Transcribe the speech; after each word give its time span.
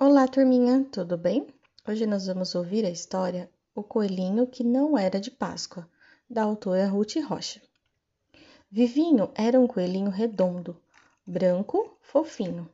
Olá, 0.00 0.28
turminha, 0.28 0.86
tudo 0.92 1.18
bem? 1.18 1.48
Hoje 1.84 2.06
nós 2.06 2.28
vamos 2.28 2.54
ouvir 2.54 2.84
a 2.84 2.88
história 2.88 3.50
O 3.74 3.82
Coelhinho 3.82 4.46
que 4.46 4.62
Não 4.62 4.96
Era 4.96 5.18
de 5.18 5.28
Páscoa, 5.28 5.90
da 6.30 6.44
autora 6.44 6.86
Ruth 6.86 7.16
Rocha. 7.16 7.60
Vivinho 8.70 9.28
era 9.34 9.58
um 9.58 9.66
coelhinho 9.66 10.08
redondo, 10.08 10.80
branco, 11.26 11.98
fofinho. 12.00 12.70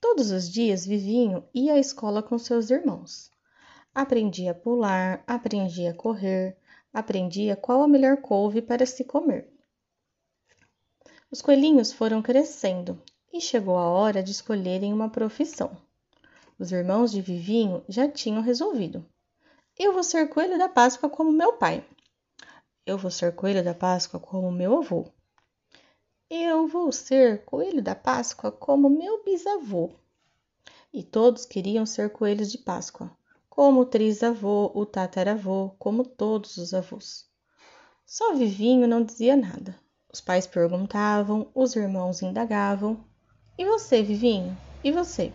Todos 0.00 0.30
os 0.30 0.48
dias 0.48 0.86
Vivinho 0.86 1.44
ia 1.52 1.74
à 1.74 1.78
escola 1.78 2.22
com 2.22 2.38
seus 2.38 2.70
irmãos. 2.70 3.30
Aprendia 3.94 4.52
a 4.52 4.54
pular, 4.54 5.22
aprendia 5.26 5.90
a 5.90 5.94
correr, 5.94 6.56
aprendia 6.94 7.56
qual 7.56 7.82
a 7.82 7.86
melhor 7.88 8.16
couve 8.22 8.62
para 8.62 8.86
se 8.86 9.04
comer. 9.04 9.52
Os 11.30 11.42
coelhinhos 11.42 11.92
foram 11.92 12.22
crescendo 12.22 12.98
e 13.30 13.38
chegou 13.38 13.76
a 13.76 13.84
hora 13.84 14.22
de 14.22 14.30
escolherem 14.30 14.94
uma 14.94 15.10
profissão. 15.10 15.76
Os 16.58 16.70
irmãos 16.70 17.10
de 17.10 17.20
Vivinho 17.20 17.84
já 17.88 18.08
tinham 18.08 18.42
resolvido. 18.42 19.04
Eu 19.78 19.92
vou 19.92 20.02
ser 20.02 20.28
coelho 20.28 20.58
da 20.58 20.68
Páscoa 20.68 21.08
como 21.08 21.32
meu 21.32 21.54
pai. 21.54 21.84
Eu 22.84 22.98
vou 22.98 23.10
ser 23.10 23.34
coelho 23.34 23.64
da 23.64 23.74
Páscoa 23.74 24.20
como 24.20 24.52
meu 24.52 24.78
avô. 24.78 25.06
Eu 26.28 26.66
vou 26.66 26.92
ser 26.92 27.44
coelho 27.44 27.82
da 27.82 27.94
Páscoa 27.94 28.50
como 28.50 28.90
meu 28.90 29.22
bisavô. 29.24 29.90
E 30.92 31.02
todos 31.02 31.46
queriam 31.46 31.86
ser 31.86 32.10
coelhos 32.10 32.50
de 32.50 32.58
Páscoa, 32.58 33.10
como 33.48 33.80
o 33.80 33.86
trisavô, 33.86 34.70
o 34.74 34.84
tataravô, 34.84 35.70
como 35.78 36.04
todos 36.04 36.56
os 36.58 36.74
avós. 36.74 37.26
Só 38.04 38.34
Vivinho 38.34 38.86
não 38.86 39.02
dizia 39.02 39.36
nada. 39.36 39.78
Os 40.12 40.20
pais 40.20 40.46
perguntavam, 40.46 41.50
os 41.54 41.74
irmãos 41.74 42.20
indagavam. 42.20 43.02
E 43.56 43.64
você, 43.64 44.02
Vivinho? 44.02 44.56
E 44.84 44.92
você? 44.92 45.32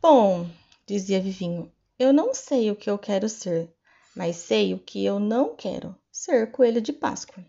Bom, 0.00 0.48
dizia 0.86 1.20
Vivinho, 1.20 1.72
eu 1.98 2.12
não 2.12 2.34
sei 2.34 2.70
o 2.70 2.76
que 2.76 2.88
eu 2.88 2.98
quero 2.98 3.28
ser, 3.28 3.74
mas 4.14 4.36
sei 4.36 4.72
o 4.74 4.78
que 4.78 5.04
eu 5.04 5.18
não 5.18 5.56
quero: 5.56 5.96
ser 6.12 6.50
coelho 6.50 6.80
de 6.80 6.92
Páscoa. 6.92 7.44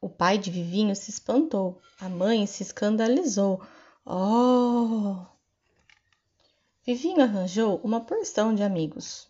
O 0.00 0.08
pai 0.08 0.38
de 0.38 0.50
Vivinho 0.50 0.94
se 0.96 1.10
espantou, 1.10 1.80
a 2.00 2.08
mãe 2.08 2.46
se 2.46 2.62
escandalizou. 2.62 3.60
Oh! 4.04 5.24
Vivinho 6.84 7.22
arranjou 7.22 7.80
uma 7.82 8.00
porção 8.00 8.54
de 8.54 8.62
amigos: 8.62 9.28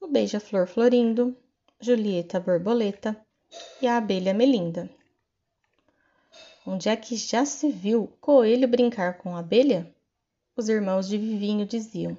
o 0.00 0.08
beija-flor 0.08 0.66
Florindo, 0.66 1.36
Julieta 1.80 2.40
Borboleta, 2.40 3.20
e 3.80 3.86
a 3.86 3.96
abelha 3.98 4.34
Melinda. 4.34 4.90
Onde 6.66 6.88
é 6.88 6.96
que 6.96 7.16
já 7.16 7.44
se 7.44 7.70
viu 7.70 8.12
coelho 8.20 8.66
brincar 8.66 9.18
com 9.18 9.36
abelha? 9.36 9.94
Os 10.58 10.70
irmãos 10.70 11.06
de 11.06 11.18
Vivinho 11.18 11.66
diziam. 11.66 12.16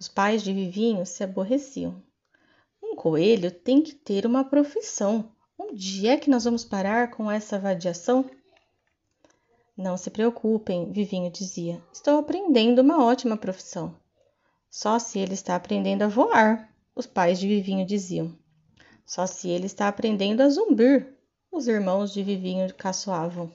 Os 0.00 0.08
pais 0.08 0.42
de 0.42 0.54
Vivinho 0.54 1.04
se 1.04 1.22
aborreciam. 1.22 2.02
Um 2.82 2.96
coelho 2.96 3.50
tem 3.50 3.82
que 3.82 3.94
ter 3.94 4.24
uma 4.24 4.42
profissão. 4.42 5.30
Onde 5.58 6.08
é 6.08 6.16
que 6.16 6.30
nós 6.30 6.44
vamos 6.44 6.64
parar 6.64 7.10
com 7.10 7.30
essa 7.30 7.58
vadiação? 7.58 8.24
Não 9.76 9.98
se 9.98 10.08
preocupem, 10.10 10.90
Vivinho 10.92 11.30
dizia. 11.30 11.78
Estou 11.92 12.18
aprendendo 12.18 12.80
uma 12.80 13.04
ótima 13.04 13.36
profissão. 13.36 13.94
Só 14.70 14.98
se 14.98 15.18
ele 15.18 15.34
está 15.34 15.56
aprendendo 15.56 16.04
a 16.04 16.08
voar, 16.08 16.74
os 16.96 17.06
pais 17.06 17.38
de 17.38 17.46
Vivinho 17.46 17.84
diziam. 17.84 18.34
Só 19.04 19.26
se 19.26 19.50
ele 19.50 19.66
está 19.66 19.88
aprendendo 19.88 20.40
a 20.40 20.48
zumbir. 20.48 21.14
Os 21.52 21.68
irmãos 21.68 22.14
de 22.14 22.22
Vivinho 22.22 22.72
caçoavam. 22.72 23.52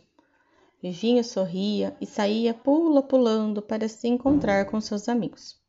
Vivinho 0.82 1.24
sorria 1.24 1.96
e 2.00 2.06
saía 2.06 2.54
pula 2.54 3.02
pulando 3.02 3.62
para 3.62 3.88
se 3.90 4.08
encontrar 4.08 4.66
com 4.66 4.80
seus 4.80 5.10
amigos. 5.10 5.60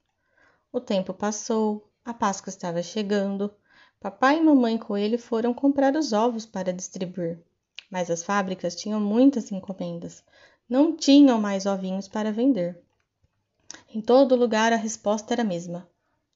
O 0.72 0.80
tempo 0.80 1.12
passou, 1.12 1.91
a 2.05 2.14
Páscoa 2.14 2.50
estava 2.50 2.83
chegando. 2.83 3.53
Papai 3.98 4.38
e 4.38 4.42
mamãe 4.42 4.78
coelho 4.78 5.19
foram 5.19 5.53
comprar 5.53 5.97
os 5.97 6.12
ovos 6.12 6.47
para 6.47 6.72
distribuir, 6.72 7.38
mas 7.91 8.10
as 8.10 8.22
fábricas 8.22 8.75
tinham 8.75 9.00
muitas 9.00 9.50
encomendas. 9.50 10.22
Não 10.69 10.97
tinham 10.97 11.41
mais 11.41 11.66
ovinhos 11.66 12.09
para 12.09 12.32
vender. 12.32 12.81
Em 13.93 14.00
todo 14.00 14.37
lugar 14.37 14.72
a 14.72 14.76
resposta 14.76 15.34
era 15.34 15.43
a 15.43 15.44
mesma: 15.44 15.88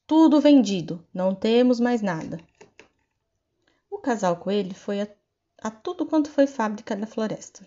tudo 0.05 0.41
vendido, 0.41 1.03
não 1.13 1.33
temos 1.33 1.79
mais 1.79 2.01
nada 2.01 2.39
casal 4.05 4.35
coelho 4.35 4.75
foi 4.75 5.01
a, 5.01 5.07
a 5.63 5.71
tudo 5.71 6.05
quanto 6.05 6.29
foi 6.29 6.45
fábrica 6.45 6.95
da 6.95 7.07
floresta. 7.07 7.65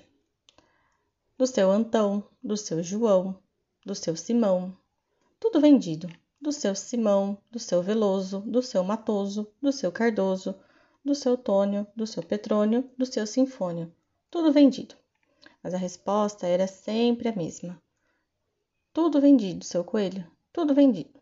Do 1.38 1.47
seu 1.47 1.71
Antão, 1.71 2.28
do 2.43 2.56
seu 2.56 2.82
João, 2.82 3.41
do 3.87 3.94
seu 3.94 4.15
Simão, 4.15 4.76
tudo 5.41 5.60
vendido. 5.60 6.09
Do 6.41 6.53
seu 6.53 6.75
Simão, 6.75 7.38
do 7.50 7.59
seu 7.59 7.82
Veloso, 7.82 8.41
do 8.41 8.62
seu 8.62 8.84
Matoso, 8.84 9.50
do 9.62 9.72
seu 9.72 9.91
Cardoso, 9.91 10.54
do 11.04 11.15
seu 11.15 11.37
Tônio, 11.37 11.87
do 11.97 12.06
seu 12.06 12.22
Petrônio, 12.22 12.91
do 12.97 13.06
seu 13.06 13.26
Sinfônio, 13.26 13.93
tudo 14.31 14.53
vendido. 14.53 14.94
Mas 15.62 15.75
a 15.75 15.78
resposta 15.78 16.47
era 16.47 16.66
sempre 16.66 17.28
a 17.28 17.34
mesma. 17.34 17.81
Tudo 18.93 19.20
vendido, 19.20 19.65
seu 19.65 19.82
coelho, 19.82 20.31
tudo 20.53 20.75
vendido. 20.75 21.19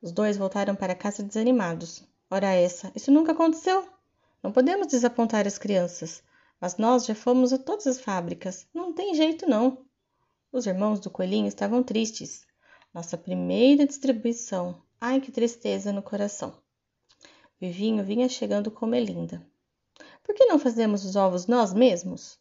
Os 0.00 0.12
dois 0.12 0.36
voltaram 0.36 0.76
para 0.76 0.94
casa 0.94 1.22
desanimados, 1.22 2.06
Ora 2.30 2.52
essa, 2.52 2.92
isso 2.94 3.10
nunca 3.10 3.32
aconteceu. 3.32 3.88
Não 4.42 4.52
podemos 4.52 4.86
desapontar 4.86 5.46
as 5.46 5.56
crianças, 5.56 6.22
mas 6.60 6.76
nós 6.76 7.06
já 7.06 7.14
fomos 7.14 7.52
a 7.52 7.58
todas 7.58 7.86
as 7.86 8.00
fábricas. 8.00 8.66
Não 8.74 8.92
tem 8.92 9.14
jeito, 9.14 9.48
não. 9.48 9.84
Os 10.50 10.66
irmãos 10.66 10.98
do 11.00 11.10
coelhinho 11.10 11.46
estavam 11.46 11.82
tristes. 11.82 12.46
Nossa 12.92 13.16
primeira 13.16 13.86
distribuição. 13.86 14.82
Ai, 15.00 15.20
que 15.20 15.30
tristeza 15.30 15.92
no 15.92 16.02
coração. 16.02 16.56
Vivinho 17.60 18.04
vinha 18.04 18.28
chegando 18.28 18.70
com 18.70 18.86
Melinda. 18.86 19.44
Por 20.22 20.34
que 20.34 20.46
não 20.46 20.58
fazemos 20.58 21.04
os 21.04 21.16
ovos 21.16 21.46
nós 21.46 21.72
mesmos? 21.72 22.38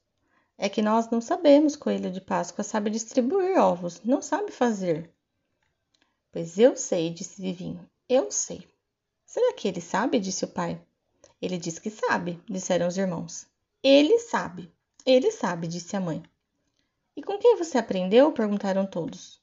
É 0.57 0.67
que 0.67 0.81
nós 0.81 1.09
não 1.09 1.21
sabemos, 1.21 1.75
coelho 1.75 2.11
de 2.11 2.19
Páscoa 2.19 2.63
sabe 2.63 2.89
distribuir 2.89 3.59
ovos, 3.59 4.01
não 4.03 4.21
sabe 4.21 4.51
fazer. 4.51 5.11
Pois 6.31 6.57
eu 6.57 6.75
sei, 6.75 7.11
disse 7.11 7.41
Vivinho, 7.41 7.87
eu 8.09 8.31
sei. 8.31 8.67
Será 9.25 9.53
que 9.53 9.67
ele 9.67 9.81
sabe? 9.81 10.19
disse 10.19 10.45
o 10.45 10.47
pai. 10.47 10.81
Ele 11.41 11.57
diz 11.57 11.77
que 11.77 11.89
sabe, 11.89 12.41
disseram 12.49 12.87
os 12.87 12.97
irmãos. 12.97 13.45
Ele 13.89 14.19
sabe, 14.19 14.69
ele 15.05 15.31
sabe, 15.31 15.65
disse 15.65 15.95
a 15.95 16.01
mãe. 16.01 16.21
E 17.15 17.23
com 17.23 17.37
quem 17.37 17.55
você 17.55 17.77
aprendeu? 17.77 18.33
perguntaram 18.33 18.85
todos. 18.85 19.41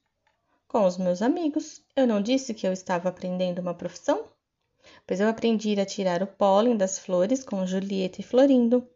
Com 0.69 0.85
os 0.85 0.99
meus 0.99 1.23
amigos. 1.23 1.83
Eu 1.97 2.07
não 2.07 2.21
disse 2.21 2.53
que 2.53 2.67
eu 2.67 2.73
estava 2.75 3.09
aprendendo 3.09 3.61
uma 3.61 3.73
profissão? 3.73 4.29
Pois 5.07 5.19
eu 5.19 5.31
aprendi 5.31 5.81
a 5.81 5.87
tirar 5.87 6.23
o 6.23 6.27
pólen 6.27 6.77
das 6.77 6.99
flores 6.99 7.43
com 7.43 7.65
Julieta 7.65 8.21
e 8.21 8.23
Florindo. 8.23 8.87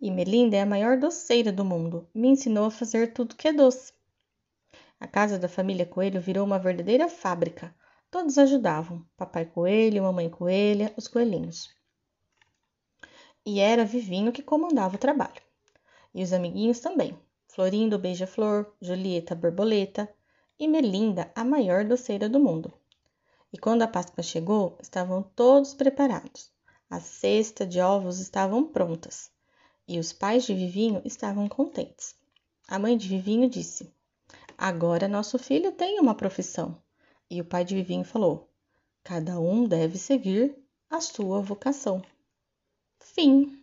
E 0.00 0.10
Melinda 0.10 0.56
é 0.56 0.62
a 0.62 0.66
maior 0.66 0.98
doceira 0.98 1.52
do 1.52 1.64
mundo. 1.64 2.08
Me 2.12 2.26
ensinou 2.26 2.64
a 2.64 2.70
fazer 2.72 3.12
tudo 3.12 3.36
que 3.36 3.46
é 3.46 3.52
doce. 3.52 3.92
A 4.98 5.06
casa 5.06 5.38
da 5.38 5.48
família 5.48 5.86
Coelho 5.86 6.20
virou 6.20 6.44
uma 6.44 6.58
verdadeira 6.58 7.08
fábrica. 7.08 7.72
Todos 8.10 8.36
ajudavam: 8.36 9.06
Papai 9.16 9.44
Coelho, 9.44 10.02
Mamãe 10.02 10.28
Coelha, 10.28 10.92
os 10.96 11.06
coelhinhos. 11.06 11.77
E 13.50 13.60
era 13.60 13.82
Vivinho 13.82 14.30
que 14.30 14.42
comandava 14.42 14.96
o 14.96 14.98
trabalho. 14.98 15.40
E 16.14 16.22
os 16.22 16.34
amiguinhos 16.34 16.80
também: 16.80 17.18
Florindo 17.46 17.98
Beija-Flor, 17.98 18.74
Julieta 18.78 19.34
Borboleta 19.34 20.06
e 20.58 20.68
Melinda, 20.68 21.32
a 21.34 21.42
maior 21.42 21.82
doceira 21.82 22.28
do 22.28 22.38
mundo. 22.38 22.70
E 23.50 23.56
quando 23.56 23.80
a 23.80 23.88
Páscoa 23.88 24.22
chegou, 24.22 24.76
estavam 24.82 25.22
todos 25.22 25.72
preparados. 25.72 26.52
A 26.90 27.00
cesta 27.00 27.66
de 27.66 27.80
ovos 27.80 28.20
estavam 28.20 28.66
prontas 28.66 29.30
e 29.88 29.98
os 29.98 30.12
pais 30.12 30.44
de 30.44 30.52
Vivinho 30.52 31.00
estavam 31.02 31.48
contentes. 31.48 32.14
A 32.68 32.78
mãe 32.78 32.98
de 32.98 33.08
Vivinho 33.08 33.48
disse: 33.48 33.90
Agora 34.58 35.08
nosso 35.08 35.38
filho 35.38 35.72
tem 35.72 35.98
uma 35.98 36.14
profissão. 36.14 36.76
E 37.30 37.40
o 37.40 37.46
pai 37.46 37.64
de 37.64 37.76
Vivinho 37.76 38.04
falou: 38.04 38.50
Cada 39.02 39.40
um 39.40 39.66
deve 39.66 39.96
seguir 39.96 40.54
a 40.90 41.00
sua 41.00 41.40
vocação. 41.40 42.02
Fim. 43.00 43.57